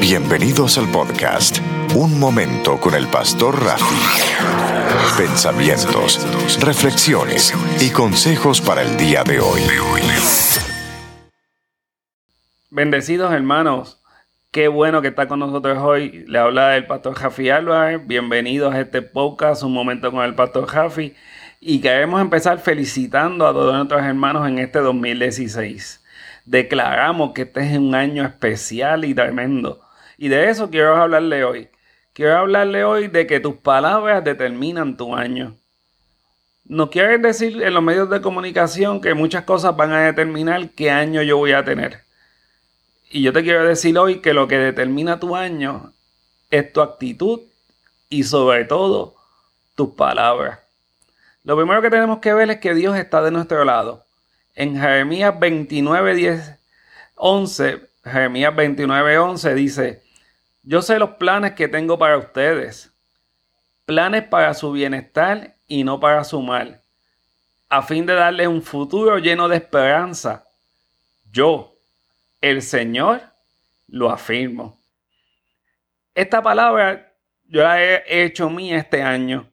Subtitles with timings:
[0.00, 1.58] Bienvenidos al podcast
[1.94, 3.96] Un Momento con el Pastor Rafi.
[5.18, 6.24] Pensamientos,
[6.60, 9.60] reflexiones y consejos para el día de hoy.
[12.70, 14.00] Bendecidos hermanos,
[14.52, 16.24] qué bueno que está con nosotros hoy.
[16.28, 18.06] Le habla el Pastor Jafi Álvarez.
[18.06, 21.14] Bienvenidos a este podcast, Un Momento con el Pastor Jafi.
[21.60, 26.04] Y queremos empezar felicitando a todos nuestros hermanos en este 2016
[26.48, 29.82] declaramos que este es un año especial y tremendo.
[30.18, 31.68] Y de eso quiero hablarle hoy.
[32.12, 35.56] Quiero hablarle hoy de que tus palabras determinan tu año.
[36.64, 40.90] No quiere decir en los medios de comunicación que muchas cosas van a determinar qué
[40.90, 42.00] año yo voy a tener.
[43.10, 45.94] Y yo te quiero decir hoy que lo que determina tu año
[46.50, 47.40] es tu actitud
[48.10, 49.14] y sobre todo
[49.74, 50.58] tus palabras.
[51.44, 54.04] Lo primero que tenemos que ver es que Dios está de nuestro lado
[54.58, 56.58] en Jeremías 29, 10,
[57.14, 60.02] 11, Jeremías 29, 11 dice,
[60.68, 62.92] yo sé los planes que tengo para ustedes,
[63.86, 66.82] planes para su bienestar y no para su mal,
[67.70, 70.46] a fin de darles un futuro lleno de esperanza.
[71.32, 71.74] Yo,
[72.42, 73.22] el Señor,
[73.86, 74.78] lo afirmo.
[76.14, 79.50] Esta palabra yo la he hecho mía este año.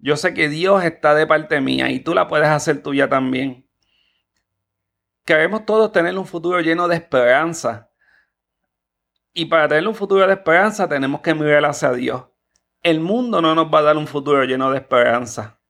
[0.00, 3.64] Yo sé que Dios está de parte mía y tú la puedes hacer tuya también.
[5.24, 7.88] Queremos todos tener un futuro lleno de esperanza.
[9.38, 12.24] Y para tener un futuro de esperanza tenemos que mirar hacia Dios.
[12.82, 15.60] El mundo no nos va a dar un futuro lleno de esperanza.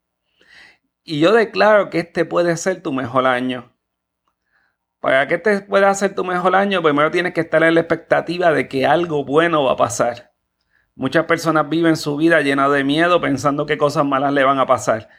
[1.04, 3.70] Y yo declaro que este puede ser tu mejor año.
[5.00, 8.52] Para que este pueda ser tu mejor año, primero tienes que estar en la expectativa
[8.52, 10.32] de que algo bueno va a pasar.
[10.94, 14.64] Muchas personas viven su vida llena de miedo pensando que cosas malas le van a
[14.64, 15.10] pasar.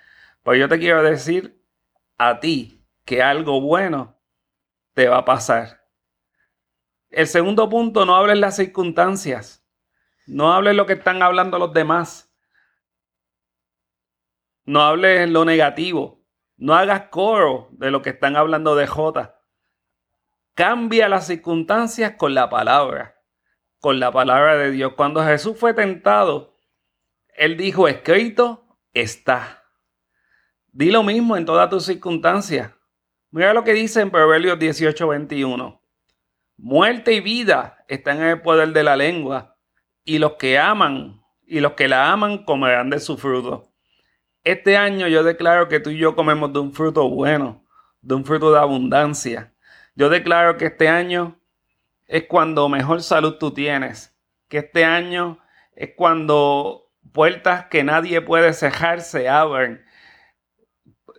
[0.42, 1.64] Pues yo te quiero decir
[2.18, 4.20] a ti que algo bueno
[4.96, 5.79] te va a pasar.
[7.10, 9.66] El segundo punto, no hables las circunstancias.
[10.28, 12.32] No hables lo que están hablando los demás.
[14.64, 16.24] No hables lo negativo.
[16.58, 19.36] No hagas coro de lo que están hablando de J.
[20.54, 23.16] Cambia las circunstancias con la palabra.
[23.80, 24.94] Con la palabra de Dios.
[24.96, 26.56] Cuando Jesús fue tentado,
[27.36, 29.64] él dijo, escrito está.
[30.68, 32.72] Di lo mismo en todas tus circunstancias.
[33.32, 35.79] Mira lo que dice en Proverbios 18:21.
[36.62, 39.58] Muerte y vida están en el poder de la lengua,
[40.04, 43.72] y los que aman y los que la aman comerán de su fruto.
[44.44, 47.66] Este año yo declaro que tú y yo comemos de un fruto bueno,
[48.02, 49.54] de un fruto de abundancia.
[49.96, 51.40] Yo declaro que este año
[52.08, 54.16] es cuando mejor salud tú tienes,
[54.48, 55.40] que este año
[55.76, 59.84] es cuando puertas que nadie puede cejar se abren,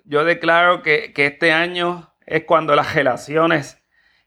[0.05, 3.80] yo declaro que, este año es cuando las relaciones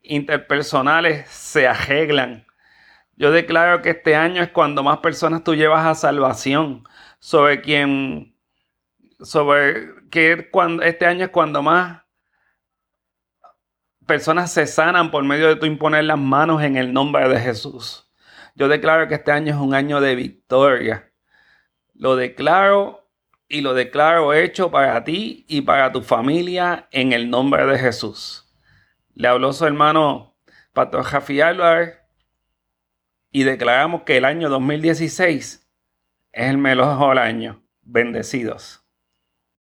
[0.03, 2.45] interpersonales se arreglan.
[3.15, 6.83] Yo declaro que este año es cuando más personas tú llevas a salvación.
[7.19, 8.35] Sobre quien,
[9.21, 12.03] sobre que cuando, este año es cuando más
[14.05, 18.11] personas se sanan por medio de tu imponer las manos en el nombre de Jesús.
[18.55, 21.11] Yo declaro que este año es un año de victoria.
[21.93, 23.09] Lo declaro
[23.47, 28.52] y lo declaro hecho para ti y para tu familia en el nombre de Jesús.
[29.16, 30.35] Le habló su hermano
[30.74, 32.00] Pastor Jafi Álvarez
[33.31, 35.68] y declaramos que el año 2016
[36.31, 37.63] es el mejor año.
[37.81, 38.82] Bendecidos.